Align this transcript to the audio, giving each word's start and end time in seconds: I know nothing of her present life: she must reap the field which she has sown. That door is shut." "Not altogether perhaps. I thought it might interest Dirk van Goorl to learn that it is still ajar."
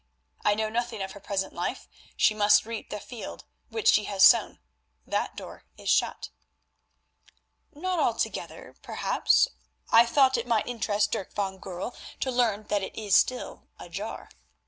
I 0.43 0.55
know 0.55 0.67
nothing 0.71 1.03
of 1.03 1.11
her 1.11 1.19
present 1.19 1.53
life: 1.53 1.87
she 2.17 2.33
must 2.33 2.65
reap 2.65 2.89
the 2.89 2.99
field 2.99 3.43
which 3.69 3.87
she 3.87 4.05
has 4.05 4.23
sown. 4.23 4.57
That 5.05 5.35
door 5.35 5.65
is 5.77 5.91
shut." 5.91 6.29
"Not 7.75 7.99
altogether 7.99 8.73
perhaps. 8.81 9.47
I 9.91 10.07
thought 10.07 10.37
it 10.37 10.47
might 10.47 10.65
interest 10.67 11.11
Dirk 11.11 11.35
van 11.35 11.59
Goorl 11.59 11.95
to 12.19 12.31
learn 12.31 12.63
that 12.63 12.81
it 12.81 12.95
is 12.95 13.15
still 13.15 13.67
ajar." 13.77 14.31